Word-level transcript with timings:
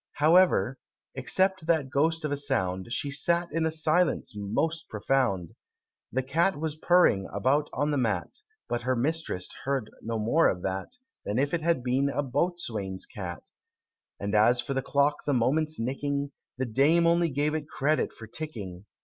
However, 0.13 0.79
except 1.13 1.67
that 1.67 1.91
ghost 1.91 2.25
of 2.25 2.31
a 2.31 2.35
sound, 2.37 2.91
She 2.91 3.11
sat 3.11 3.53
in 3.53 3.67
a 3.67 3.71
silence 3.71 4.33
most 4.35 4.89
profound 4.89 5.53
The 6.11 6.23
cat 6.23 6.59
was 6.59 6.75
purring 6.75 7.29
about 7.31 7.69
the 7.71 7.97
mat, 7.97 8.39
But 8.67 8.81
her 8.81 8.95
Mistress 8.95 9.47
heard 9.63 9.91
no 10.01 10.17
more 10.17 10.49
of 10.49 10.63
that 10.63 10.93
Than 11.23 11.37
if 11.37 11.53
it 11.53 11.61
had 11.61 11.83
been 11.83 12.09
a 12.09 12.23
boatswain's 12.23 13.05
cat; 13.05 13.51
And 14.19 14.33
as 14.33 14.59
for 14.59 14.73
the 14.73 14.81
clock 14.81 15.17
the 15.27 15.33
moments 15.35 15.77
nicking, 15.79 16.31
The 16.57 16.65
Dame 16.65 17.05
only 17.05 17.29
gave 17.29 17.53
it 17.53 17.69
credit 17.69 18.11
for 18.11 18.25
ticking. 18.25 18.85